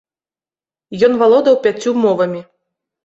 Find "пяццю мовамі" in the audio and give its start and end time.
1.67-2.41